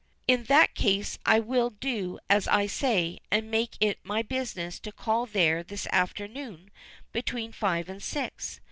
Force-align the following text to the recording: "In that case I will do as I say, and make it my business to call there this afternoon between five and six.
"In 0.27 0.45
that 0.45 0.73
case 0.73 1.19
I 1.27 1.39
will 1.39 1.69
do 1.69 2.17
as 2.27 2.47
I 2.47 2.65
say, 2.65 3.19
and 3.29 3.51
make 3.51 3.77
it 3.79 3.99
my 4.03 4.23
business 4.23 4.79
to 4.79 4.91
call 4.91 5.27
there 5.27 5.61
this 5.61 5.85
afternoon 5.91 6.71
between 7.11 7.51
five 7.51 7.87
and 7.87 8.01
six. 8.01 8.59